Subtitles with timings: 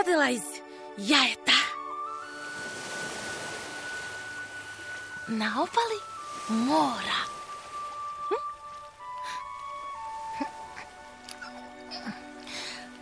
[0.00, 0.42] Rodila iz
[0.96, 1.60] jajeta.
[5.28, 6.00] Na obali
[6.48, 7.20] mora.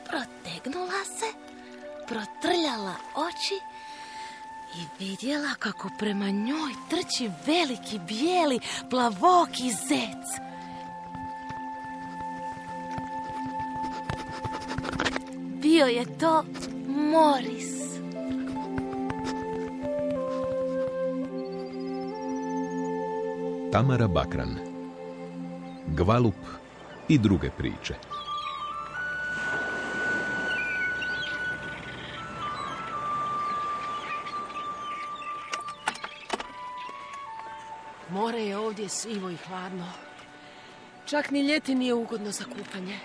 [0.05, 1.33] Protegnula se,
[2.07, 3.61] protrljala oči
[4.75, 8.61] i vidjela kako prema njoj trči veliki bijeli
[8.91, 10.49] plavoki zec.
[15.63, 16.45] Bio je to
[17.11, 18.01] Moris.
[23.73, 24.59] Tamara Bakran
[25.87, 26.35] Gvalup
[27.09, 27.95] i druge priče
[38.11, 39.87] More je ovdje sivo i hladno.
[41.07, 42.99] Čak ni ljeti nije ugodno za kupanje.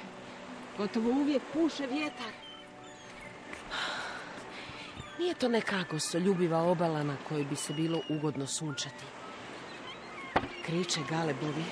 [0.78, 2.43] Gotovo uvijek puše vjetar.
[5.24, 9.04] Nije to neka gostoljubiva obala na kojoj bi se bilo ugodno sunčati.
[10.66, 11.64] Kriče galebovi.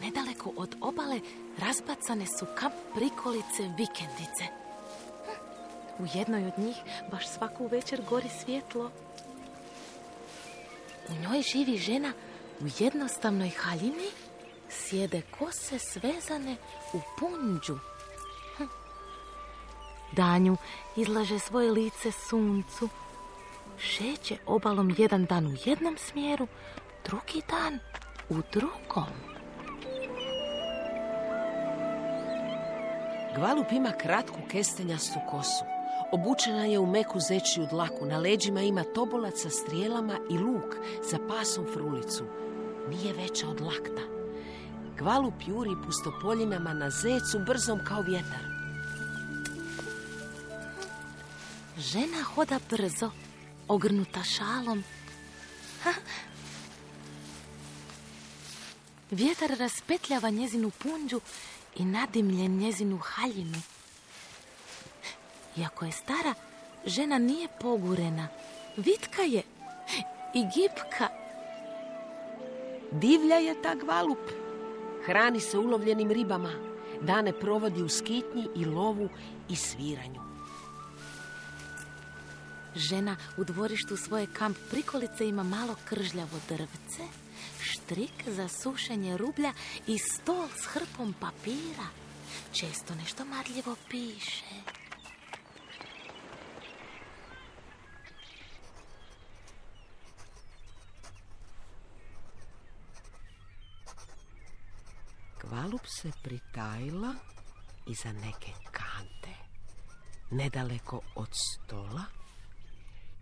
[0.00, 1.20] Nedaleko od obale
[1.58, 4.44] razbacane su kamp prikolice vikendice.
[5.98, 6.76] U jednoj od njih
[7.10, 8.90] baš svaku večer gori svjetlo.
[11.08, 12.12] U njoj živi žena
[12.60, 14.27] u jednostavnoj haljini
[14.88, 16.56] sjede kose svezane
[16.92, 17.78] u punđu.
[18.56, 18.64] Hm.
[20.12, 20.56] Danju
[20.96, 22.88] izlaže svoje lice suncu.
[23.78, 26.46] Šeće obalom jedan dan u jednom smjeru,
[27.04, 27.78] drugi dan
[28.28, 29.12] u drugom.
[33.36, 35.64] Gvalup ima kratku kestenjastu kosu.
[36.12, 38.06] Obučena je u meku zečiju dlaku.
[38.06, 40.74] Na leđima ima tobolac sa strijelama i luk
[41.10, 42.24] za pasom frulicu.
[42.88, 44.17] Nije veća od lakta.
[44.98, 48.44] Gvalup juri pustopoljinama na zecu brzom kao vjetar.
[51.78, 53.10] Žena hoda brzo,
[53.68, 54.84] ogrnuta šalom.
[55.82, 55.92] Ha.
[59.10, 61.20] Vjetar raspetljava njezinu punđu
[61.76, 63.58] i nadimlje njezinu haljinu.
[65.56, 66.34] Iako je stara,
[66.86, 68.28] žena nije pogurena.
[68.76, 69.42] Vitka je
[70.34, 71.08] i gipka.
[72.92, 74.37] Divlja je ta Gvalup.
[75.08, 76.52] Hrani se ulovljenim ribama.
[77.00, 79.08] Dane provodi u skitnji i lovu
[79.48, 80.20] i sviranju.
[82.76, 87.02] Žena u dvorištu svoje kamp prikolice ima malo kržljavo drvce,
[87.60, 89.52] štrik za sušenje rublja
[89.86, 91.88] i stol s hrpom papira.
[92.52, 94.44] Često nešto marljivo piše.
[105.48, 107.14] Gvalup se pritajila
[107.86, 109.34] iza neke kante,
[110.30, 112.04] nedaleko od stola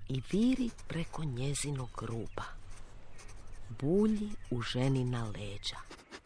[0.09, 2.45] i viri preko njezinog ruba.
[3.69, 5.77] Bulji u ženina leđa.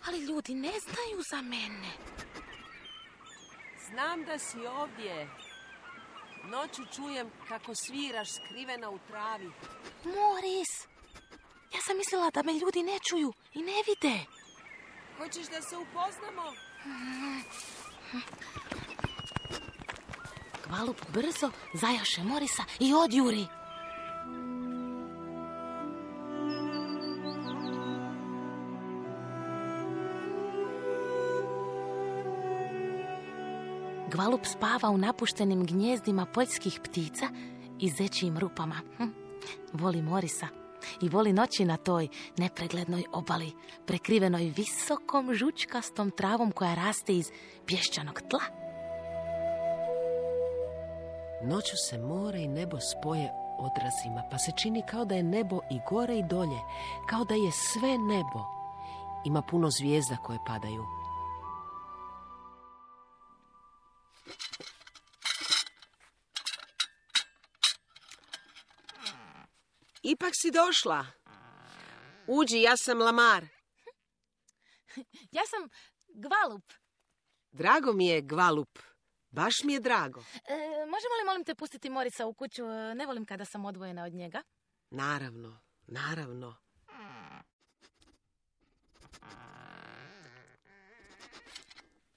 [0.06, 1.92] Ali ljudi ne znaju za mene.
[3.88, 5.28] Znam da si ovdje.
[6.44, 9.50] Noću čujem kako sviraš skrivena u travi.
[10.04, 10.72] Moris,
[11.74, 14.39] ja sam mislila da me ljudi ne čuju i ne vide.
[15.20, 16.42] Hoćeš da se upoznamo?
[20.66, 23.46] Gvalup brzo zajaše Morisa i odjuri.
[34.10, 37.28] Gvalup spava u napuštenim gnjezdima poljskih ptica
[37.78, 38.80] i zečijim rupama.
[38.96, 39.08] Hm,
[39.72, 40.59] Voli Morisa
[41.02, 43.52] i voli noći na toj nepreglednoj obali,
[43.86, 47.30] prekrivenoj visokom žučkastom travom koja raste iz
[47.66, 48.40] pješčanog tla.
[51.42, 55.80] Noću se more i nebo spoje odrazima, pa se čini kao da je nebo i
[55.90, 56.60] gore i dolje,
[57.10, 58.44] kao da je sve nebo.
[59.24, 60.99] Ima puno zvijezda koje padaju.
[70.02, 71.06] Ipak si došla.
[72.26, 73.46] Uđi, ja sam Lamar.
[75.32, 75.68] Ja sam
[76.08, 76.72] Gvalup.
[77.52, 78.78] Drago mi je, Gvalup.
[79.30, 80.20] Baš mi je drago.
[80.20, 80.54] E,
[80.86, 82.64] možemo li molim te pustiti Morisa u kuću?
[82.64, 84.42] E, Ne volim kada sam odvojena od njega.
[84.90, 86.56] Naravno, naravno.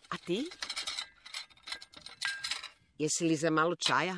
[0.10, 0.50] A ti?
[2.98, 4.16] Jesi li za malo čaja?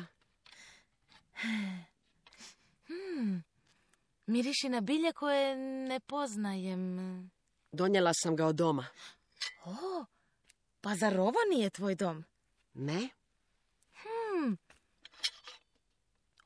[4.26, 5.56] Miriši na bilje koje
[5.88, 7.30] ne poznajem.
[7.72, 8.86] Donijela sam ga od doma.
[9.64, 10.04] O,
[10.80, 12.24] pa zar ovo nije tvoj dom?
[12.74, 13.08] Ne?
[13.92, 14.58] Hmm.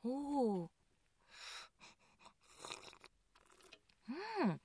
[0.03, 0.67] U.
[4.07, 4.59] Mm.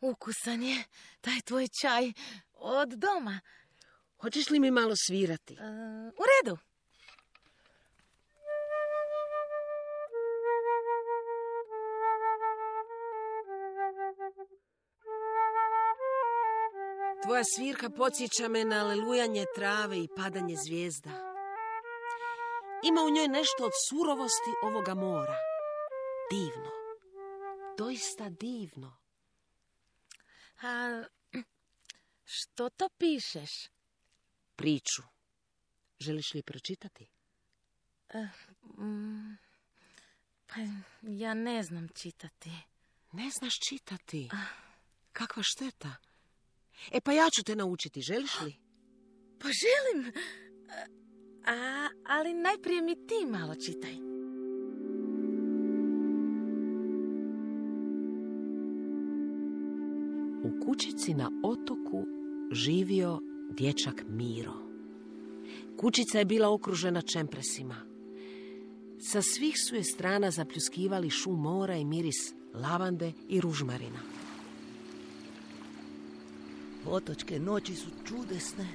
[0.00, 0.84] Ukusan je
[1.20, 2.12] taj tvoj čaj
[2.52, 3.40] od doma.
[4.20, 5.54] Hoćeš li mi malo svirati?
[5.54, 5.58] E,
[6.08, 6.58] u redu.
[17.28, 21.10] Tvoja svirka podsjeća me na lelujanje trave i padanje zvijezda.
[22.84, 25.36] Ima u njoj nešto od surovosti ovoga mora.
[26.30, 26.70] Divno.
[27.78, 28.96] Doista divno.
[30.62, 31.02] A
[32.24, 33.50] što to pišeš?
[34.56, 35.02] Priču.
[36.00, 37.06] Želiš li pročitati?
[38.78, 39.34] Mm,
[40.46, 40.54] pa
[41.02, 42.50] ja ne znam čitati.
[43.12, 44.30] Ne znaš čitati?
[45.12, 46.07] Kakva šteta.
[46.92, 48.54] E pa ja ću te naučiti, želiš li?
[49.38, 50.12] Pa želim.
[51.46, 53.94] A, ali najprije mi ti malo čitaj.
[60.44, 62.04] U kućici na otoku
[62.52, 63.18] živio
[63.50, 64.54] dječak Miro.
[65.76, 67.76] Kućica je bila okružena čempresima.
[69.00, 74.00] Sa svih su je strana zapljuskivali šum mora i miris lavande i ružmarina.
[76.90, 78.66] Otočke noći su čudesne.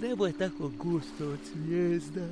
[0.00, 2.28] Nebo je tako gusto od zvijezda.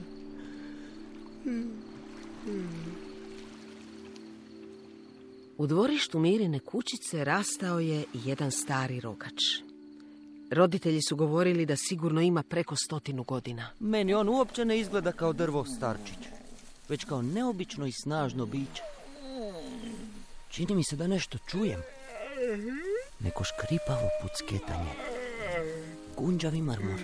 [5.58, 9.40] U dvorištu Mirine kućice rastao je jedan stari rogač.
[10.50, 13.70] Roditelji su govorili da sigurno ima preko stotinu godina.
[13.80, 16.18] Meni on uopće ne izgleda kao drvo starčić,
[16.88, 18.82] već kao neobično i snažno biće.
[20.48, 21.80] Čini mi se da nešto čujem.
[23.20, 24.92] Neko škripavo pucketanje.
[26.16, 27.00] Gunđavi marmor.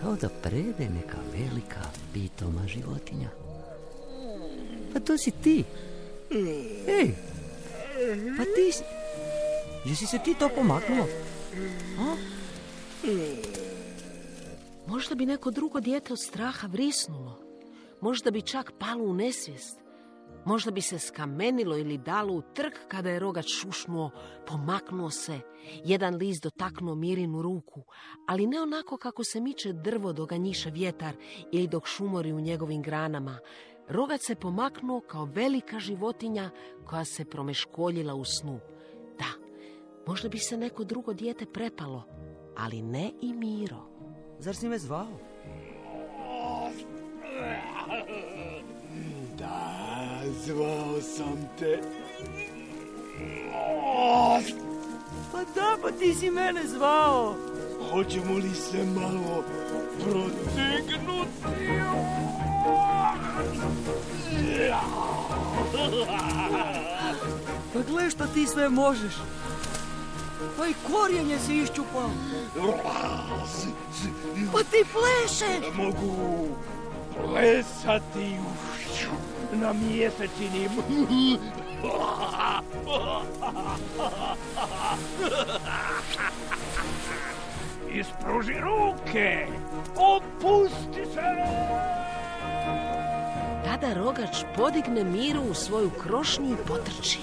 [0.00, 1.80] Kao da prede neka velika
[2.12, 3.30] pitoma životinja.
[4.92, 5.64] Pa to si ti.
[6.88, 7.14] Ej,
[8.36, 8.82] pa ti si...
[9.84, 11.06] Jesi se ti to pomaknuo?
[11.98, 12.16] A?
[14.86, 17.38] Možda bi neko drugo dijete od straha vrisnulo.
[18.00, 19.83] Možda bi čak palo u nesvijest.
[20.46, 24.10] Možda bi se skamenilo ili dalo u trk kada je rogač šušnuo,
[24.46, 25.40] pomaknuo se.
[25.84, 27.82] Jedan list dotaknuo Mirinu ruku,
[28.26, 31.14] ali ne onako kako se miče drvo dok ga njiše vjetar
[31.52, 33.38] ili dok šumori u njegovim granama.
[33.88, 36.50] Rogač se pomaknuo kao velika životinja
[36.86, 38.60] koja se promeškoljila u snu.
[39.18, 39.26] Da,
[40.06, 42.02] možda bi se neko drugo dijete prepalo,
[42.56, 43.88] ali ne i Miro.
[44.38, 45.33] Zar si me zvao?
[50.46, 51.80] Zvao sam te.
[55.32, 57.34] Pa da, pa ti si mene zvao.
[57.90, 59.44] Hoćemo li se malo
[60.00, 61.30] protegnuti?
[67.72, 69.14] Pa gle što ti sve možeš.
[70.58, 72.10] Pa i korijenje si iščupao.
[74.52, 75.72] Pa ti pleše.
[75.76, 76.48] Mogu
[77.24, 78.36] plesati
[79.54, 80.68] na mjesečini.
[87.92, 89.46] Ispruži ruke!
[89.96, 91.20] Opusti se!
[93.64, 97.18] Tada rogač podigne Miru u svoju krošnju i potrči.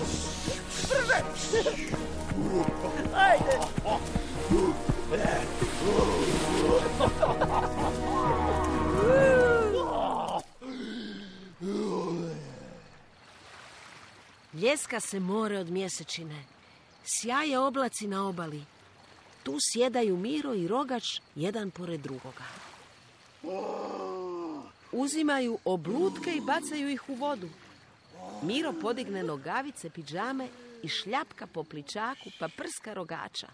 [14.54, 16.44] Ljeska se more od mjesečine.
[17.06, 18.64] Sjaje oblaci na obali.
[19.44, 21.04] Tu sjedaju Miro i rogač
[21.36, 22.44] jedan pored drugoga.
[24.92, 27.50] Uzimaju oblutke i bacaju ih u vodu.
[28.44, 30.48] Miro podigne nogavice, piđame
[30.84, 33.48] i šljapka po pličaku pa prska rogača.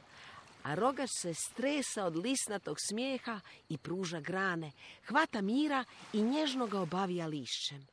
[0.63, 3.39] A rogač se stresa od lisnatog smijeha
[3.69, 4.71] i pruža grane.
[5.07, 7.87] Hvata Mira i nježno ga obavija lišćem.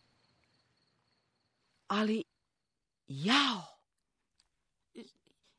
[1.89, 2.25] Ali,
[3.07, 3.63] jao,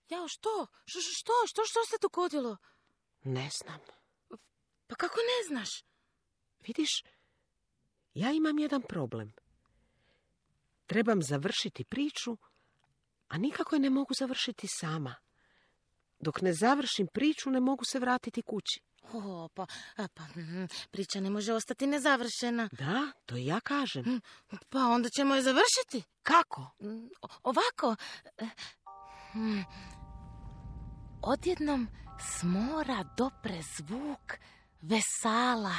[0.10, 0.68] Jao, što?
[0.86, 1.34] Š- š- Što?
[1.48, 1.62] Što?
[1.66, 2.58] Što se dogodilo?
[3.24, 3.80] ne znam.
[4.88, 5.84] Pa kako ne znaš?
[6.68, 7.04] Vidiš,
[8.14, 9.34] ja imam jedan problem.
[10.86, 12.38] Trebam završiti priču,
[13.28, 15.16] a nikako je ne mogu završiti sama.
[16.20, 18.82] Dok ne završim priču, ne mogu se vratiti kući.
[19.14, 19.66] O, pa,
[19.98, 22.70] a, pa mm, priča ne može ostati nezavršena.
[22.72, 24.22] Da, to i ja kažem.
[24.70, 26.04] Pa onda ćemo je završiti.
[26.24, 26.62] Kako?
[26.80, 27.96] Mm, o- Ovako.
[28.38, 28.46] e,
[29.36, 29.64] mm,
[31.22, 31.88] Odjednom
[32.20, 34.34] s mora dopre zvuk
[34.82, 35.76] vesala.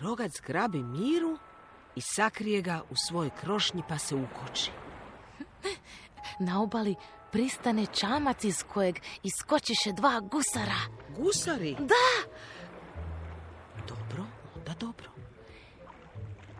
[0.00, 1.38] Rogac grabi miru
[1.96, 4.70] i sakrije ga u svoj krošnji pa se ukoči.
[6.40, 6.94] Na obali
[7.32, 10.80] pristane čamac iz kojeg iskočiše dva gusara.
[11.16, 11.76] Gusari?
[11.78, 12.28] Da,
[13.88, 14.24] Dobro,
[14.56, 15.10] onda dobro.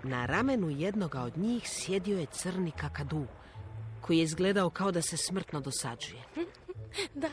[0.02, 3.26] Na ramenu jednoga od njih sjedio je crni kakadu,
[4.00, 6.22] koji je izgledao kao da se smrtno dosađuje.
[7.14, 7.28] da,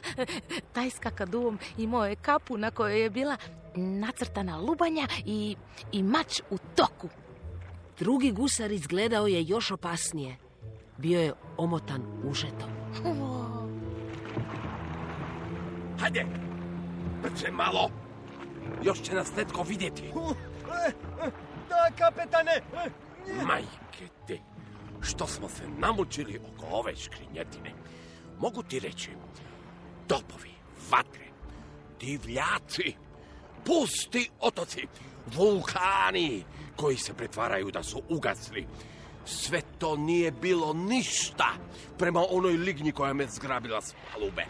[0.74, 3.38] taj s kakadum imao je kapu na kojoj je bila
[3.76, 5.56] nacrtana lubanja i,
[5.92, 7.10] i mač u toku.
[8.00, 10.38] Drugi gusar izgledao je još opasnije.
[10.98, 12.85] Bio je omotan užetom.
[16.00, 16.26] Hajde,
[17.22, 17.90] brže malo.
[18.84, 20.12] Još će nas netko vidjeti.
[21.70, 22.62] Da, kapetane!
[23.48, 24.40] Majke te,
[25.02, 27.72] što smo se namučili oko ove škrinjetine.
[28.40, 29.10] Mogu ti reći,
[30.08, 30.52] topovi,
[30.92, 31.26] vatre,
[32.00, 32.96] divljaci,
[33.66, 34.88] pusti otoci,
[35.36, 36.44] vulkani
[36.76, 38.68] koji se pretvaraju da su ugasli.
[39.26, 41.48] Sve to nije bilo ništa
[41.98, 44.46] prema onoj lignji koja me zgrabila s palube.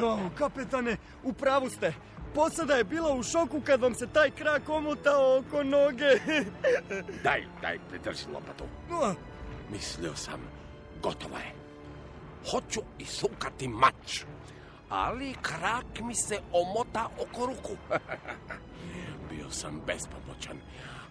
[0.00, 1.92] Jo, kapetane, u pravu ste.
[2.34, 6.04] Posada je bila u šoku kad vam se taj krak omotao oko noge.
[7.24, 8.64] Daj, daj, pridrži lopatu.
[9.70, 10.40] Mislio sam,
[11.02, 11.54] gotova je.
[12.50, 14.24] Hoću isukati mač,
[14.88, 17.76] ali krak mi se omota oko ruku.
[19.44, 20.56] Bio sam bespomoćan,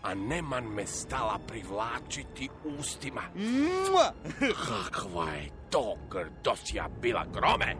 [0.03, 2.49] a Neman me stala privlačiti
[2.79, 3.21] ustima.
[3.35, 4.13] mua!
[4.39, 7.75] Kakva je to grdosija bila grome!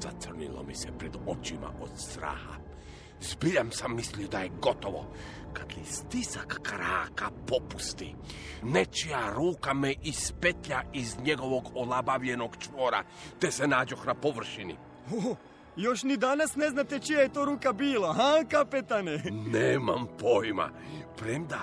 [0.00, 2.54] Zacrnilo mi se pred očima od straha.
[3.20, 5.06] Zbiljam sam mislio da je gotovo.
[5.52, 8.14] Kad li stisak kraka popusti,
[8.62, 13.04] nečija ruka me ispetlja iz njegovog olabavljenog čvora,
[13.38, 14.76] te se nađoh na površini.
[15.76, 19.22] Još ni danas ne znate čija je to ruka bila, ha, kapetane?
[19.30, 20.70] Nemam pojma.
[21.16, 21.60] Premda,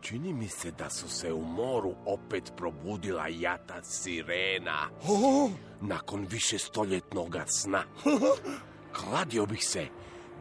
[0.00, 4.88] čini mi se da su se u moru opet probudila jata sirena.
[5.08, 7.82] O, Nakon više stoljetnog sna.
[9.00, 9.86] Kladio bih se,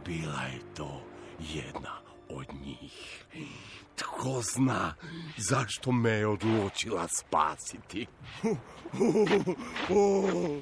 [0.05, 1.01] bila je to
[1.39, 1.99] jedna
[2.29, 3.25] od njih.
[3.95, 4.95] Tko zna
[5.37, 8.07] zašto me je odlučila spasiti?
[9.89, 10.61] o, e,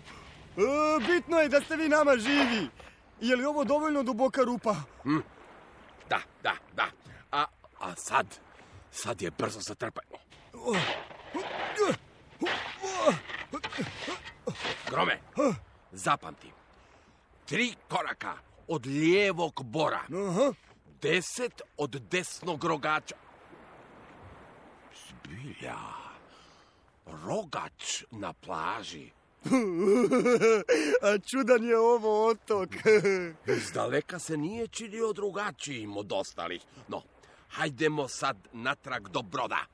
[1.08, 2.70] bitno je da ste vi nama živi.
[3.22, 4.76] Je li ovo dovoljno duboka rupa?
[6.10, 6.86] Da, da, da.
[7.32, 7.46] A,
[7.80, 8.40] a sad,
[8.92, 10.18] sad je brzo zatrpajmo.
[14.90, 15.20] Grome,
[15.92, 16.52] zapamti.
[17.46, 18.34] Tri koraka
[18.68, 20.02] od lijevog bora.
[20.30, 20.54] Aha.
[21.02, 23.16] Deset od desnog rogača.
[25.08, 25.78] Zbilja.
[27.06, 29.17] Rogač na plaži.
[31.08, 32.70] A čudan je ovo otok.
[33.58, 36.62] Iz daleka se nije činio drugačijim od ostalih.
[36.88, 37.02] No,
[37.50, 39.66] hajdemo sad natrag do broda.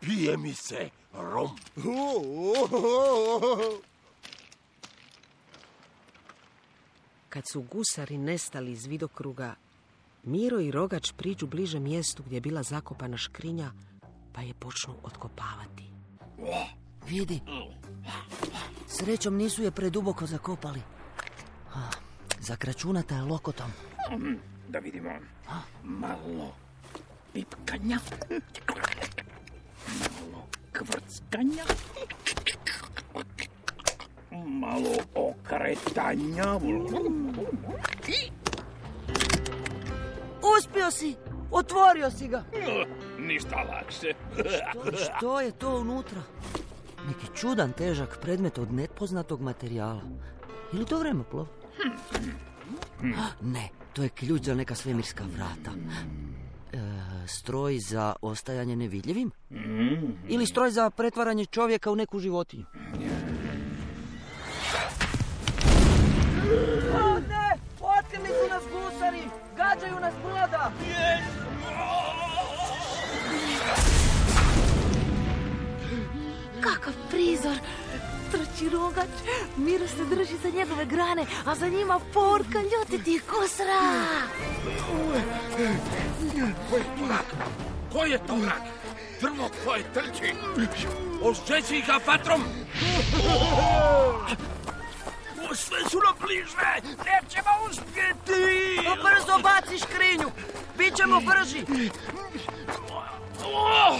[0.00, 1.50] Pije mi se rom.
[7.28, 9.54] Kad su gusari nestali iz vidokruga,
[10.22, 13.72] Miro i Rogač priđu bliže mjestu gdje je bila zakopana škrinja,
[14.32, 15.84] pa je počnu otkopavati.
[17.08, 17.40] Vidi.
[18.88, 20.80] Srećom nisu je preduboko zakopali.
[22.40, 23.70] Zakračunata je lokotom.
[24.68, 25.10] Da vidimo.
[25.82, 26.54] Malo
[27.32, 27.98] pipkanja.
[29.86, 31.64] Malo kvrckanja.
[34.44, 36.60] Malo okretanja.
[40.58, 41.16] Uspio si!
[41.50, 42.44] Otvorio si ga!
[43.18, 44.12] Ništa lakše.
[44.72, 46.22] To, što je to unutra?
[47.08, 50.02] Neki čudan težak predmet od nepoznatog materijala.
[50.72, 51.46] Ili to vremeplov?
[53.40, 55.70] Ne, to je ključ za neka svemirska vrata.
[56.72, 56.78] E,
[57.26, 59.30] stroj za ostajanje nevidljivim?
[60.28, 62.64] Ili stroj za pretvaranje čovjeka u neku životinju?
[67.04, 67.44] Ovdje!
[67.80, 69.22] Otkrili su nas gusari!
[69.56, 70.72] Gađaju nas broda!
[76.74, 77.56] Kakav prizor!
[78.32, 79.14] Trči rogač,
[79.56, 83.80] Miro se drži za njegove grane, a za njima porka ljutitih kosra!
[87.92, 88.62] Ko je to vrak?
[89.20, 90.34] Drvo tvoje trči.
[91.22, 92.42] Ošćeci ga vatrom.
[95.50, 96.56] O, sve su nam bliže.
[96.82, 98.42] Nećemo uspjeti.
[98.84, 100.30] Pa brzo baci škrinju.
[100.78, 101.64] Bićemo brži.
[103.44, 103.98] O,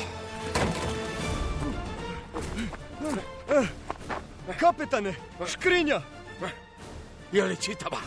[4.61, 5.15] Kapetane,
[5.47, 6.01] škrinja!
[7.35, 7.99] je li čitava?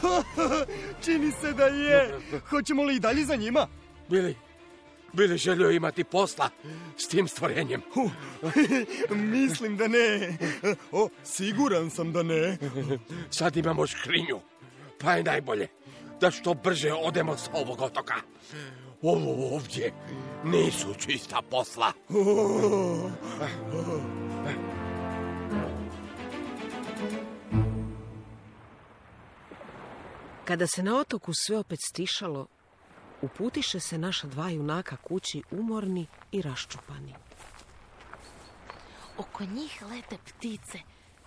[1.05, 2.19] Čini se da je.
[2.49, 3.67] Hoćemo li i dalje za njima?
[4.09, 4.35] Bili,
[5.13, 6.49] bili želio imati posla
[6.97, 7.81] s tim stvorenjem.
[9.35, 10.37] Mislim da ne.
[10.91, 12.57] O, siguran sam da ne.
[13.29, 14.39] Sad imamo škrinju.
[14.99, 15.67] Pa je najbolje
[16.21, 18.15] da što brže odemo s ovog otoka.
[19.01, 19.93] Ovo ovdje
[20.43, 21.93] nisu čista posla.
[30.47, 32.47] Kada se na otoku sve opet stišalo,
[33.21, 37.15] uputiše se naša dva junaka kući umorni i raščupani.
[39.17, 40.79] Oko njih lete ptice.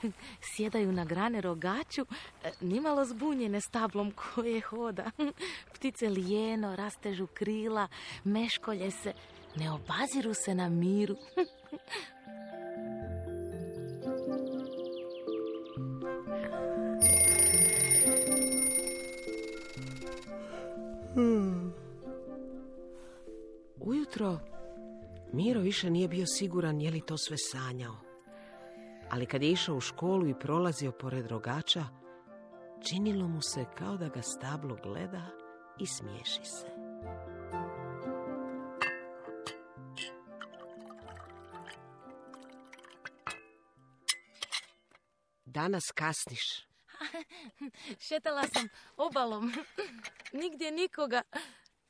[0.55, 2.07] Sjedaju na grane rogaču,
[2.45, 5.11] e, nimalo zbunjene stablom koje hoda.
[5.75, 7.89] Ptice lijeno, rastežu krila,
[8.25, 9.13] meškolje se,
[9.57, 11.17] ne obaziru se na miru.
[24.21, 24.47] Ujutro
[25.33, 27.97] Miro više nije bio siguran je li to sve sanjao.
[29.11, 31.85] Ali kad je išao u školu i prolazio pored rogača,
[32.89, 35.27] činilo mu se kao da ga stablo gleda
[35.79, 36.67] i smiješi se.
[45.45, 46.67] Danas kasniš.
[48.09, 49.53] Šetala sam obalom.
[50.41, 51.23] Nigdje nikoga.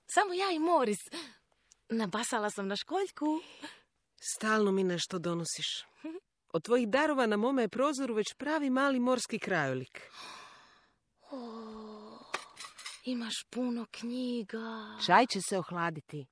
[0.06, 1.08] Samo ja i Moris.
[1.90, 3.40] Nabasala sam na školjku.
[4.20, 5.85] Stalno mi nešto donosiš.
[6.52, 10.10] Od tvojih darova na mome je prozoru već pravi mali morski krajolik.
[11.30, 11.38] O,
[13.04, 14.99] imaš puno knjiga.
[15.06, 16.26] Čaj će se ohladiti.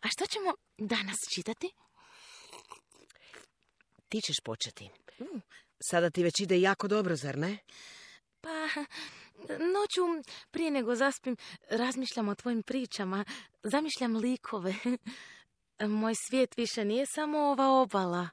[0.00, 1.70] A što ćemo danas čitati?
[4.08, 4.90] Ti ćeš početi.
[5.80, 7.58] Sada ti već ide jako dobro, zar ne?
[8.40, 8.68] Pa,
[9.48, 11.36] noću prije nego zaspim
[11.70, 13.24] razmišljam o tvojim pričama.
[13.62, 14.74] Zamišljam likove.
[16.00, 18.28] Moj svijet više nije samo ova obala.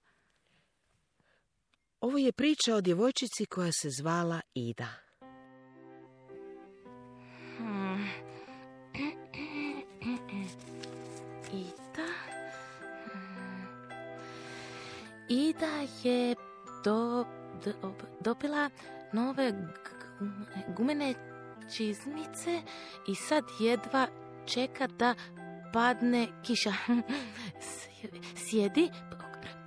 [2.00, 4.88] Ovo je priča o djevojčici koja se zvala Ida.
[7.58, 8.08] Hmm.
[11.54, 12.08] Ida?
[13.04, 13.68] Hmm.
[15.30, 16.36] Ida je
[16.84, 17.26] do,
[17.66, 18.70] do, dobila
[19.14, 19.52] nove
[20.78, 21.14] gumene
[21.78, 22.62] čizmice
[23.08, 24.08] i sad jedva
[24.46, 25.16] čeka da
[25.74, 26.74] padne kiša.
[28.46, 28.90] Sjedi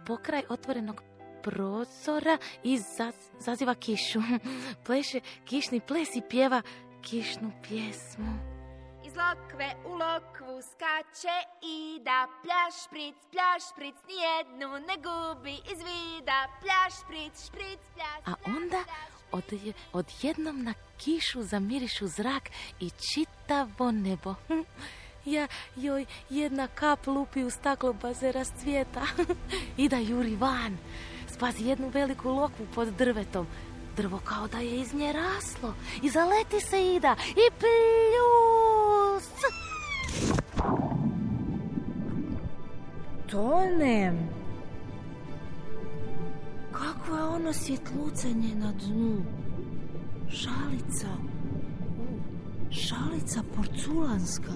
[0.07, 1.03] pokraj otvorenog
[1.43, 4.21] prozora i zaz- zaziva kišu.
[4.87, 6.63] Pleše kišni ples i pjeva
[7.03, 8.33] kišnu pjesmu.
[9.07, 15.79] Iz lokve u lokvu skače i da pljaš špric, pljaš špric, nijednu ne gubi iz
[15.91, 16.39] vida.
[16.61, 18.81] Pljaš špric, špric, pljaš, A onda
[19.33, 19.45] od,
[19.93, 24.35] odjednom na kišu zamirišu zrak i čitavo nebo.
[25.27, 29.03] Ja, joj, jedna kap lupi u staklo pa se rascvijeta.
[29.77, 30.79] Ida juri van.
[31.35, 33.47] Spazi jednu veliku lokvu pod drvetom.
[33.97, 35.75] Drvo kao da je iz nje raslo.
[36.03, 37.17] I zaleti se Ida.
[37.31, 39.31] I pljus!
[43.31, 44.46] Tonem.
[46.79, 49.23] Kako je ono svjetlucenje na dnu?
[50.29, 51.09] Šalica.
[52.71, 54.53] Šalica porculanska.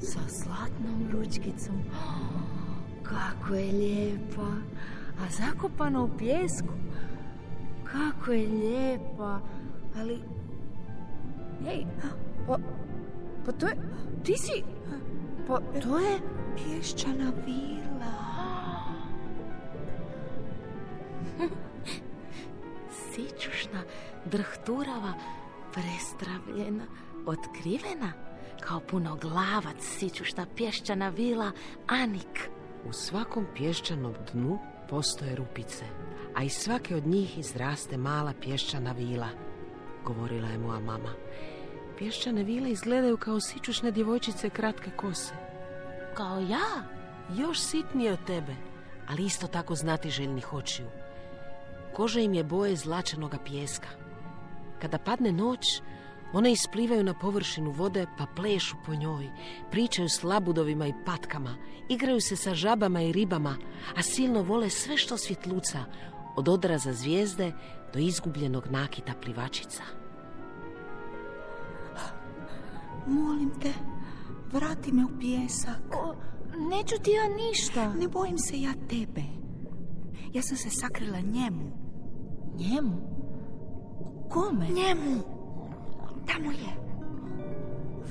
[0.00, 1.76] Sa zlatnom ručkicom.
[3.10, 4.50] Kako je lijepa.
[5.20, 6.72] A zakopana u pjesku.
[7.84, 9.40] Kako je lijepa.
[9.96, 10.20] Ali...
[11.64, 11.86] Hej,
[12.46, 12.58] pa...
[13.46, 13.76] Pa to je...
[14.24, 14.62] Ti si...
[15.46, 16.18] Pa to je
[16.56, 17.85] pješčana vila.
[23.66, 23.82] Sičušna,
[24.24, 25.12] drhturava,
[25.72, 26.84] prestravljena,
[27.26, 28.12] otkrivena,
[28.60, 31.50] kao punoglavac sičušna pješčana vila
[31.86, 32.50] Anik.
[32.88, 35.84] U svakom pješčanom dnu postoje rupice,
[36.34, 39.28] a iz svake od njih izraste mala pješčana vila,
[40.04, 41.14] govorila je moja mama.
[41.98, 45.34] Pješčane vile izgledaju kao sičušne djevojčice kratke kose.
[46.14, 46.86] Kao ja?
[47.38, 48.54] Još sitnije od tebe,
[49.08, 50.86] ali isto tako znati željnih očiju.
[51.96, 53.88] Koža im je boje zlačenoga pijeska.
[54.80, 55.80] Kada padne noć,
[56.32, 59.28] One isplivaju na površinu vode pa plešu po njoj,
[59.70, 61.54] pričaju s labudovima i patkama,
[61.88, 63.56] igraju se sa žabama i ribama,
[63.96, 65.84] a silno vole sve što svjetluca,
[66.36, 67.52] od odraza zvijezde
[67.92, 69.82] do izgubljenog nakita plivačica.
[73.06, 73.72] Molim te,
[74.52, 75.80] vrati me u pijesak.
[75.94, 76.14] O,
[76.70, 77.94] neću ti ja ništa.
[77.94, 79.22] Ne bojim se ja tebe.
[80.32, 81.85] Ja sam se sakrila njemu.
[82.58, 82.96] Njemu?
[84.28, 84.66] Kome?
[84.66, 85.22] Njemu.
[86.26, 86.76] Tamo je.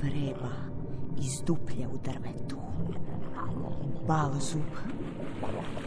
[0.01, 0.51] Vreba
[1.17, 2.58] iz duplje u drvetu.
[4.08, 4.62] Balzub.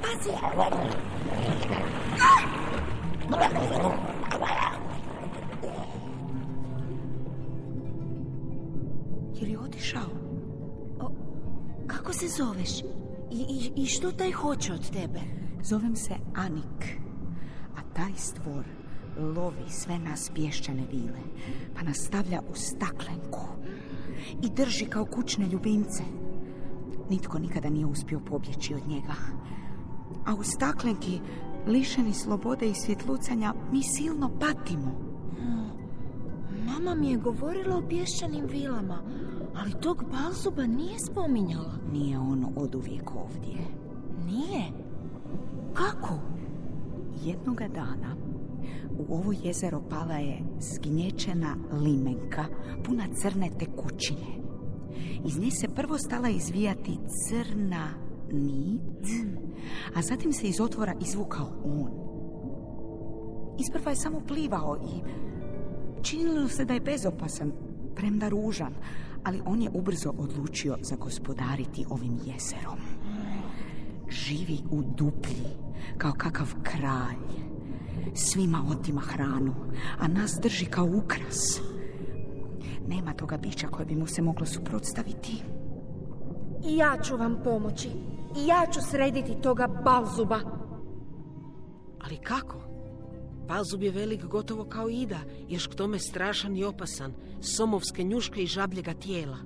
[0.02, 0.30] Pazi!
[9.40, 10.10] Je li otišao?
[11.86, 12.80] Kako se zoveš?
[13.30, 15.20] I, i, I što taj hoće od tebe?
[15.62, 17.07] Zovem se Anik.
[17.98, 18.64] Taj stvor
[19.18, 21.22] lovi sve nas pješčane vile,
[21.74, 23.48] pa nas stavlja u staklenku
[24.42, 26.02] i drži kao kućne ljubimce.
[27.10, 29.14] Nitko nikada nije uspio pobjeći od njega.
[30.26, 31.20] A u staklenki,
[31.66, 35.00] lišeni slobode i svjetlucanja, mi silno patimo.
[36.66, 39.02] Mama mi je govorila o pješčanim vilama,
[39.54, 41.74] ali tog Balzuba nije spominjala.
[41.92, 43.58] Nije on oduvijek ovdje.
[44.26, 44.62] Nije?
[45.74, 46.37] Kako?
[47.24, 48.16] Jednoga dana
[48.98, 52.44] u ovo jezero pala je zgnječena limenka
[52.84, 54.38] puna crne tekućine.
[55.24, 57.88] Iz nje se prvo stala izvijati crna
[58.32, 59.28] nit,
[59.94, 62.08] a zatim se iz otvora izvukao on.
[63.58, 65.02] Isprva je samo plivao i
[66.02, 67.52] činilo se da je bezopasan,
[67.94, 68.74] premda ružan,
[69.24, 72.78] ali on je ubrzo odlučio zagospodariti ovim jezerom.
[74.08, 75.46] Živi u duplji,
[75.98, 77.48] kao kakav kralj.
[78.14, 79.54] Svima otima hranu,
[79.98, 81.60] a nas drži kao ukras.
[82.86, 85.42] Nema toga bića koje bi mu se moglo suprotstaviti.
[86.68, 87.88] I ja ću vam pomoći.
[88.36, 90.40] I ja ću srediti toga Balzuba.
[92.04, 92.68] Ali kako?
[93.48, 98.46] Balzub je velik gotovo kao Ida, još k tome strašan i opasan, somovske njuške i
[98.46, 99.38] žabljega tijela.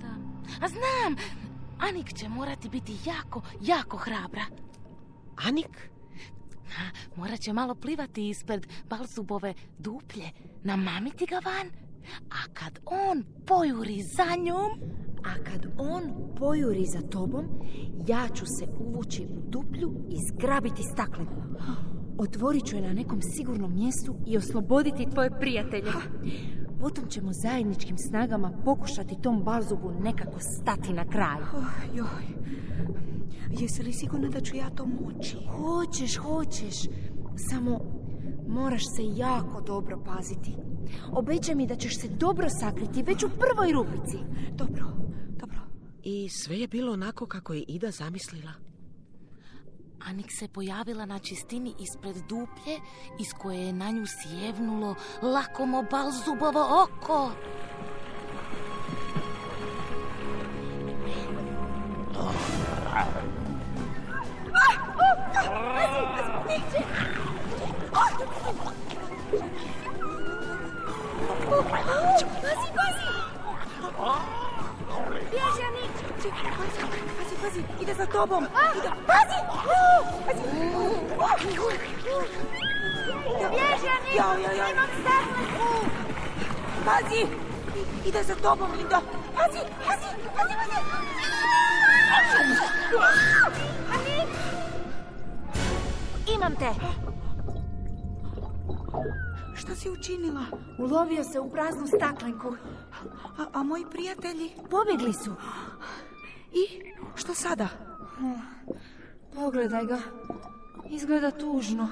[0.00, 0.14] Da.
[0.60, 1.16] A znam,
[1.88, 4.44] Anik će morati biti jako, jako hrabra.
[5.36, 5.90] Anik?
[6.64, 10.30] A, morat će malo plivati ispred Balzubove duplje,
[10.62, 11.66] namamiti ga van.
[12.30, 14.70] A kad on pojuri za njom,
[15.24, 16.02] A kad on
[16.36, 17.44] pojuri za tobom,
[18.06, 21.42] ja ću se uvući u duplju i zgrabiti staklenku.
[22.18, 25.90] Otvorit ću je na nekom sigurnom mjestu i osloboditi tvoje prijatelje.
[26.80, 31.40] Potom ćemo zajedničkim snagama pokušati tom Balzubu nekako stati na kraj.
[31.56, 32.24] Oh, joj.
[33.50, 35.36] Jesi li sigurna da ću ja to moći?
[35.50, 36.76] Hoćeš, hoćeš.
[37.50, 37.80] Samo
[38.48, 40.56] moraš se jako dobro paziti.
[41.12, 44.18] Obećaj mi da ćeš se dobro sakriti već u prvoj rupici.
[44.56, 44.84] Dobro,
[45.40, 45.58] dobro.
[46.02, 48.52] I sve je bilo onako kako je Ida zamislila.
[50.06, 52.80] Anik se pojavila na čistini ispred duplje
[53.18, 57.30] iz koje je na nju sjevnulo lakomo Balzubovo oko.
[72.42, 73.08] Pazi, pazi!
[75.30, 75.84] Bježani!
[76.56, 77.03] Pazi,
[77.44, 78.44] pazi, ide za tobom.
[78.78, 78.90] Ide.
[79.06, 79.38] Pazi!
[83.50, 84.10] Bježani!
[84.16, 84.68] Jao, jao, jao.
[84.70, 84.88] Imam!
[86.84, 87.26] Pazi!
[88.08, 89.00] Ide za tobom, Linda.
[89.36, 90.74] Pazi, pazi, pazi, pazi.
[96.34, 96.70] Imam te!
[99.54, 100.44] Šta si učinila?
[100.78, 102.56] Ulovio se u praznu staklenku.
[103.38, 104.50] A, a moji prijatelji?
[104.70, 105.34] Pobjegli su.
[106.54, 107.68] I što sada?
[109.34, 109.98] Pogledaj ga.
[110.90, 111.88] Izgleda tužno.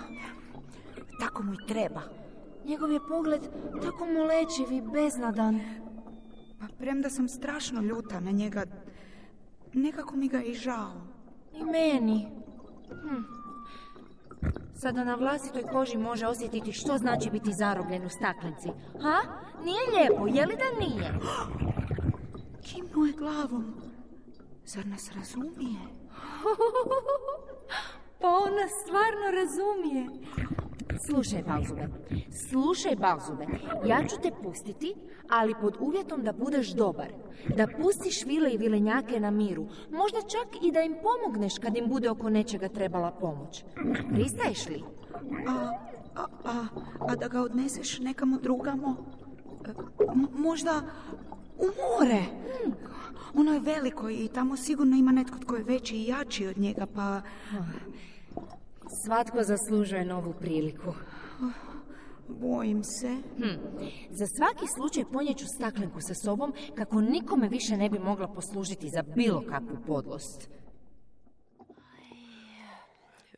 [1.20, 2.02] Tako mu i treba.
[2.64, 3.40] Njegov je pogled
[3.82, 5.60] tako molečiv i beznadan.
[6.60, 8.64] Pa premda sam strašno ljuta na njega,
[9.72, 10.92] nekako mi ga je i žao.
[11.54, 12.28] I meni.
[12.88, 13.22] Hm.
[14.74, 18.68] Sada na vlastitoj koži može osjetiti što znači biti zarobljen u staklenci.
[19.02, 19.16] Ha?
[19.64, 21.14] Nije lijepo, je li da nije?
[22.66, 23.91] Kimnuo je glavom.
[24.66, 25.80] Zar nas razumije?
[28.20, 30.06] Pa on nas stvarno razumije.
[31.06, 31.88] Slušaj, Balzube,
[32.48, 33.46] slušaj, Balzube,
[33.84, 34.94] ja ću te pustiti,
[35.28, 37.12] ali pod uvjetom da budeš dobar.
[37.56, 39.66] Da pustiš vile i vilenjake na miru.
[39.90, 43.64] Možda čak i da im pomogneš kad im bude oko nečega trebala pomoć.
[44.14, 44.82] Pristaješ li?
[45.48, 45.72] A
[46.14, 46.64] A, a,
[47.08, 48.96] a da ga odneseš nekamo drugamo?
[49.64, 49.72] E,
[50.34, 50.82] možda
[51.62, 52.22] u more.
[53.34, 56.86] Ono je veliko i tamo sigurno ima netko tko je veći i jači od njega,
[56.94, 57.22] pa...
[59.04, 60.94] Svatko zaslužuje novu priliku.
[62.28, 63.16] Bojim se.
[64.10, 69.02] Za svaki slučaj ponjeću staklenku sa sobom kako nikome više ne bi mogla poslužiti za
[69.16, 70.48] bilo kakvu podlost.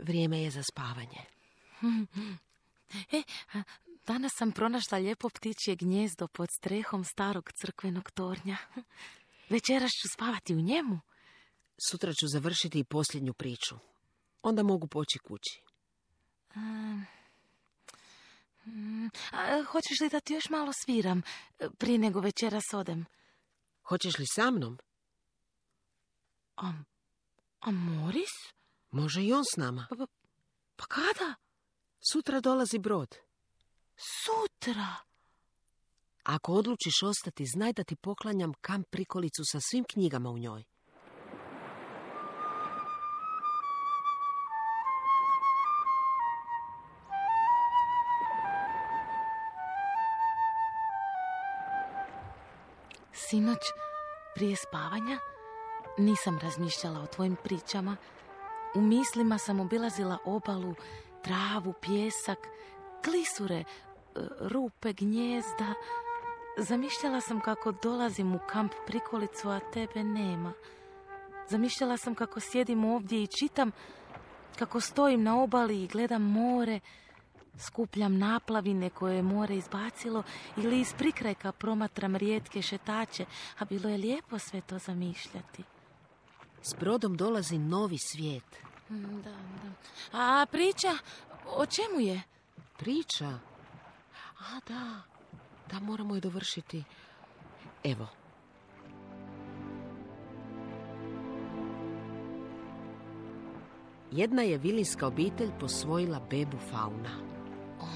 [0.01, 1.21] Vrijeme je za spavanje.
[3.13, 3.23] E,
[3.55, 3.63] a,
[4.07, 8.57] danas sam pronašla lijepo ptičje gnjezdo pod strehom starog crkvenog tornja.
[9.55, 11.01] Večeras ću spavati u njemu.
[11.91, 13.77] Sutra ću završiti i posljednju priču.
[14.43, 15.63] Onda mogu poći kući.
[18.67, 21.23] Mm, a, hoćeš li da ti još malo sviram
[21.59, 23.05] e, prije nego večeras odem?
[23.83, 24.79] Hoćeš li sa mnom?
[26.57, 26.73] A,
[27.61, 28.31] a Moris?
[28.91, 29.87] Može i on s nama.
[29.91, 30.07] Pa, pa-
[30.77, 31.35] pa kada?
[32.13, 33.17] Sutra dolazi brod.
[33.97, 34.97] Sutra.
[36.23, 40.65] Ako odlučiš ostati, znaj da ti poklanjam kamp prikolicu sa svim knjigama u njoj.
[53.13, 53.59] Sinoć,
[54.35, 55.19] prije spavanja,
[55.99, 57.97] nisam razmišljala o tvojim pričama.
[58.75, 60.75] U mislima sam obilazila obalu,
[61.23, 62.39] travu, pjesak,
[63.05, 63.65] klisure,
[64.41, 65.75] rupe, gnjezda.
[66.59, 70.53] Zamišljala sam kako dolazim u kamp prikolicu, a tebe nema.
[71.49, 73.71] Zamišljala sam kako sjedim ovdje i čitam,
[74.59, 76.81] kako stojim na obali i gledam more,
[77.59, 80.23] skupljam naplavine koje je more izbacilo
[80.57, 83.25] ili iz prikrajka promatram rijetke šetače,
[83.59, 85.63] a bilo je lijepo sve to zamišljati.
[86.63, 88.45] S brodom dolazi novi svijet.
[88.91, 89.73] Mm, Da, da.
[90.13, 90.99] A priča,
[91.47, 92.23] o čemu je?
[92.79, 93.39] Priča?
[94.53, 95.01] A da,
[95.71, 96.85] da moramo je dovršiti.
[97.85, 98.07] Evo.
[104.11, 107.35] Jedna je vilinska obitelj posvojila bebu fauna.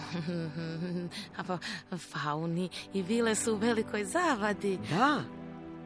[1.39, 1.59] A pa,
[1.99, 4.79] fauni i vile su u velikoj zavadi.
[4.91, 5.21] Da,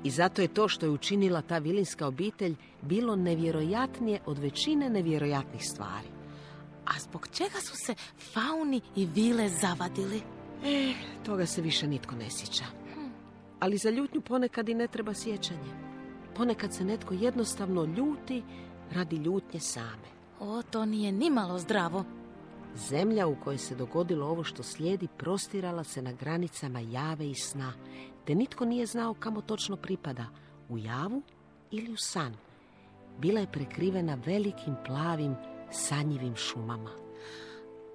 [0.04, 5.62] i zato je to što je učinila ta vilinska obitelj bilo nevjerojatnije od većine nevjerojatnih
[5.64, 6.08] stvari.
[6.86, 7.94] A zbog čega su se
[8.32, 10.22] fauni i vile zavadili?
[10.64, 10.94] E,
[11.24, 12.64] toga se više nitko ne sjeća.
[13.60, 15.72] Ali za ljutnju ponekad i ne treba sjećanje.
[16.34, 18.42] Ponekad se netko jednostavno ljuti
[18.90, 20.12] radi ljutnje same.
[20.40, 22.04] O, to nije nimalo zdravo.
[22.88, 27.72] Zemlja u kojoj se dogodilo ovo što slijedi prostirala se na granicama jave i sna,
[28.24, 30.26] te nitko nije znao kamo točno pripada,
[30.68, 31.22] u javu
[31.70, 32.34] ili u san.
[33.18, 35.34] Bila je prekrivena velikim plavim
[35.70, 36.90] sanjivim šumama.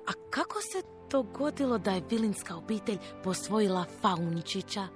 [0.07, 4.87] A kako se dogodilo da je vilinska obitelj posvojila faunčića?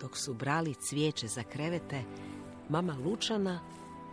[0.00, 2.02] Dok su brali cvijeće za krevete,
[2.68, 3.60] mama Lučana,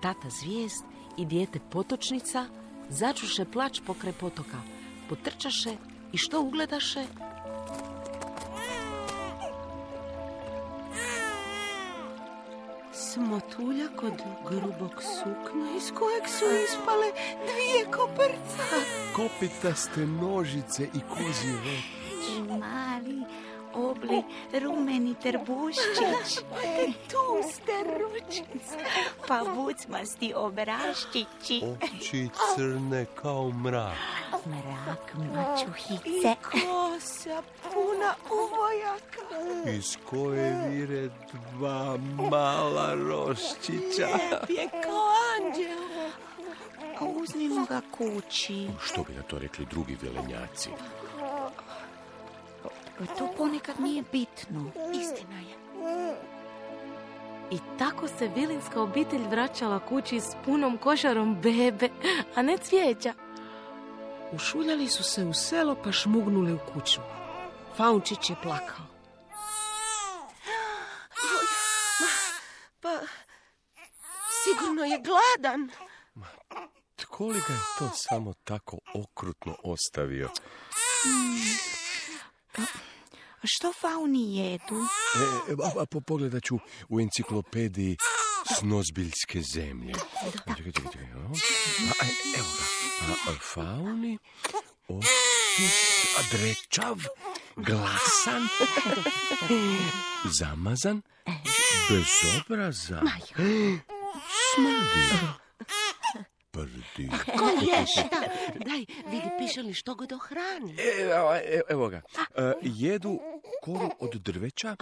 [0.02, 0.84] tata Zvijest
[1.18, 2.46] i dijete Potočnica
[2.90, 4.62] začuše plać pokraj potoka,
[5.10, 5.78] potrčaše
[6.12, 7.06] i što ugledaše?
[13.16, 14.14] Smotulja kod
[14.48, 17.10] grubog sukna iz kojeg su ispale
[17.48, 18.66] dvije koprca.
[19.16, 21.86] Kopitaste nožice i kozji rep.
[22.50, 23.26] Mali,
[23.76, 24.24] obli,
[24.62, 26.40] rumeni trbuščić.
[27.12, 28.78] Tu ste ručice,
[29.28, 31.62] pa vucmasti obraščići.
[31.84, 33.98] Oči crne kao mrak.
[34.46, 36.36] Mrak mačuhice.
[36.42, 39.70] Kosa puna uvojaka.
[39.78, 41.98] Iz koje vire dva
[42.32, 44.08] mala roščića.
[44.50, 45.86] Je kao anđel.
[47.00, 48.68] A uzmimo ga kući.
[48.84, 50.70] Što bi na to rekli drugi velenjaci?
[52.98, 54.72] To ponekad nije bitno.
[54.94, 55.56] Istina je.
[57.52, 61.90] I tako se vilinska obitelj vraćala kući s punom košarom bebe,
[62.36, 63.14] a ne cvijeća.
[64.32, 67.02] Ušuljali su se u selo pa šmugnuli u kuću.
[67.78, 68.86] Faunčić je plakao.
[72.80, 73.00] Pa,
[74.44, 75.70] sigurno je gladan.
[76.96, 80.30] Tko li ga je to samo tako okrutno ostavio?
[83.44, 84.76] Što fauni jedu?
[85.16, 87.98] E, e, a, a, po- pogledat ću u enciklopediji
[88.60, 89.94] snozbiljske zemlje.
[90.58, 91.12] Čekaj, čekaj, čekaj.
[91.12, 91.18] a?
[92.02, 92.66] A, e, evo ga.
[93.14, 94.18] A, a, fauni,
[94.88, 95.10] opis,
[96.18, 96.98] a, drečav,
[97.56, 98.48] glasan,
[100.26, 101.02] zamazan,
[101.90, 103.08] bezobrazan,
[104.56, 105.28] smrdi,
[106.56, 107.10] prdi.
[107.40, 108.04] Ko ješi?
[108.12, 108.22] Da,
[108.70, 108.80] daj,
[109.12, 110.76] vidi, piše li što god o hrani.
[111.00, 112.02] Evo, e- evo ga.
[112.36, 113.20] E, jedu
[113.64, 114.76] koru od drveća,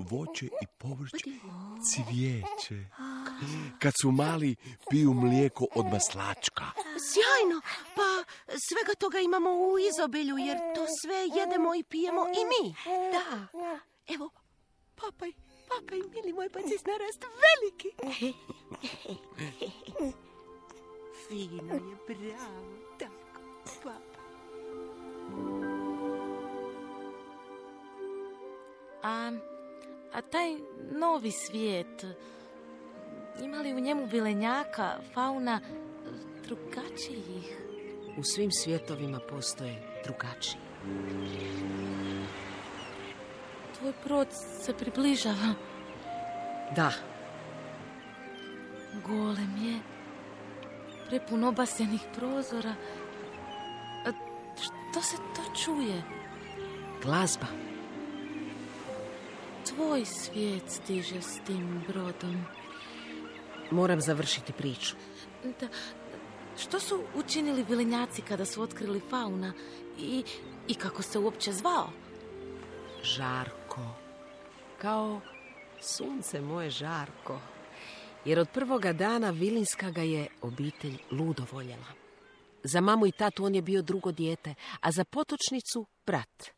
[0.00, 1.30] voće i povrće,
[1.88, 2.84] cvijeće.
[3.78, 4.56] Kad su mali,
[4.90, 6.64] piju mlijeko od maslačka.
[7.08, 7.60] Sjajno,
[7.96, 12.74] pa svega toga imamo u izobilju, jer to sve jedemo i pijemo i mi.
[13.12, 13.46] Da,
[14.14, 14.30] evo,
[14.94, 15.32] papaj,
[15.68, 17.90] papaj, mili moj pa si narast veliki.
[21.28, 23.40] Fino je, bravo, tako,
[23.82, 23.92] pa.
[29.02, 29.32] A,
[30.12, 30.56] a taj
[30.92, 32.04] novi svijet,
[33.42, 35.60] ima li u njemu vilenjaka, fauna,
[36.44, 37.56] drugačijih?
[38.18, 40.60] U svim svjetovima postoje drugačiji.
[43.78, 44.28] Tvoj brod
[44.64, 45.54] se približava.
[46.76, 46.92] Da,
[49.06, 49.95] Golem je,
[51.08, 52.74] prepun obasjenih prozora.
[54.06, 54.12] A
[54.60, 56.02] što se to čuje?
[57.06, 57.46] glazba.
[59.68, 62.44] Tvoj svijet stiže s tim brodom.
[63.70, 64.96] Moram završiti priču.
[65.60, 65.68] Da,
[66.58, 69.52] što su učinili vilenjaci kada su otkrili fauna
[69.98, 70.24] i,
[70.68, 71.90] i kako se uopće zvao?
[73.02, 73.80] Žarko.
[74.78, 75.20] Kao
[75.80, 77.40] sunce moje žarko.
[78.26, 81.92] Jer od prvoga dana Vilinska ga je obitelj ludo voljela.
[82.64, 86.50] Za mamu i tatu on je bio drugo dijete, a za potočnicu brat.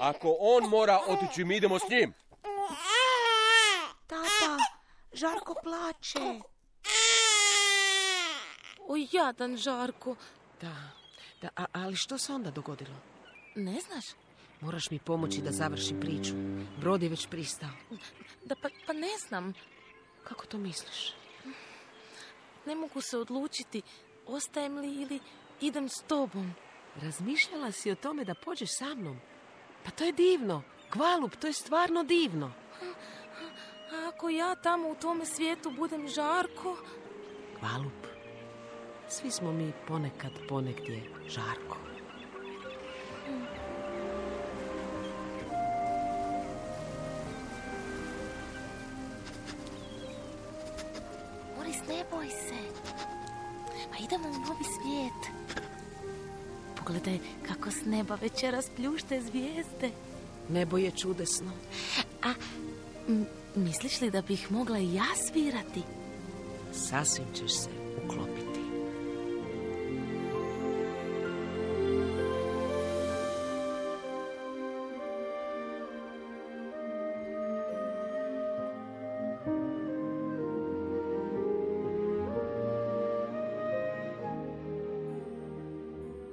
[0.00, 2.12] Ako on mora otići, mi idemo s njim.
[4.06, 4.56] Tata,
[5.12, 6.40] Žarko plače.
[8.88, 10.16] O, jadan Žarko.
[10.60, 10.76] Da,
[11.42, 12.96] da a- ali što se onda dogodilo?
[13.54, 14.04] Ne znaš?
[14.60, 16.32] Moraš mi pomoći da završim priču.
[16.80, 17.70] Brod je već pristao.
[18.44, 19.52] Da, pa, pa ne znam.
[20.24, 21.14] Kako to misliš?
[22.66, 23.82] Ne mogu se odlučiti.
[24.26, 25.20] Ostajem li ili
[25.60, 26.54] idem s tobom?
[27.02, 29.16] Razmišljala si o tome da pođeš sa mnom?
[29.84, 30.62] Pa to je divno.
[30.90, 32.52] Kvalup, to je stvarno divno.
[33.92, 36.76] A ako ja tamo u tome svijetu budem Žarko?
[37.58, 38.06] Kvalup.
[39.08, 41.95] Svi smo mi ponekad ponegdje žarko.
[51.88, 52.60] Ne boj se.
[53.90, 55.36] Pa idemo u novi svijet.
[56.78, 57.18] Pogledaj
[57.48, 59.90] kako s neba večeras pljušte zvijezde.
[60.48, 61.50] Nebo je čudesno.
[62.22, 62.34] A
[63.08, 65.82] m, misliš li da bih mogla i ja svirati?
[66.72, 67.70] Sasvim ćeš se
[68.04, 68.55] uklopiti.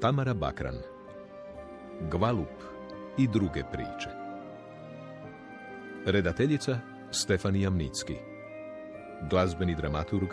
[0.04, 0.76] Tamara Bakran.
[2.12, 2.64] Gvalup
[3.18, 4.10] i druge priče.
[6.06, 6.80] Redateljica
[7.12, 8.16] Stefanija Mnicki
[9.30, 10.28] Glazbeni dramaturg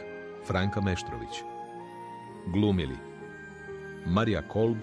[0.47, 1.43] Franka Meštrović.
[2.47, 2.97] Glumili
[4.07, 4.77] Marija Kolb,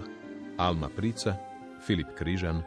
[0.58, 1.36] Alma Prica,
[1.86, 2.63] Filip Križan,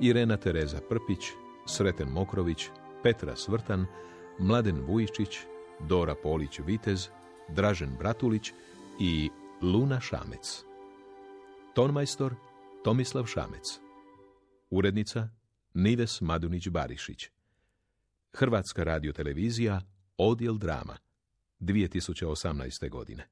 [0.00, 1.24] Irena Tereza Prpić,
[1.66, 2.68] Sreten Mokrović,
[3.02, 3.86] Petra Svrtan,
[4.38, 5.38] Mladen Vujičić,
[5.80, 7.08] Dora Polić-Vitez,
[7.48, 8.52] Dražen Bratulić
[9.00, 9.30] i
[9.62, 10.71] Luna Šamec.
[11.74, 12.34] Tonmajstor
[12.84, 13.80] Tomislav Šamec.
[14.70, 15.28] Urednica
[15.74, 17.28] Nives Madunić-Barišić.
[18.32, 19.80] Hrvatska radiotelevizija
[20.16, 20.96] Odjel drama.
[21.60, 22.88] 2018.
[22.88, 23.28] godine.